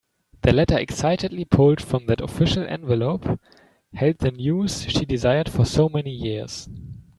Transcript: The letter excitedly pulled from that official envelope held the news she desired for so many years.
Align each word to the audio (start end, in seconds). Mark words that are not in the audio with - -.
The 0.41 0.51
letter 0.51 0.79
excitedly 0.79 1.45
pulled 1.45 1.79
from 1.79 2.07
that 2.07 2.21
official 2.21 2.63
envelope 2.63 3.39
held 3.93 4.17
the 4.17 4.31
news 4.31 4.85
she 4.89 5.05
desired 5.05 5.47
for 5.47 5.63
so 5.63 5.89
many 5.89 6.09
years. 6.09 6.67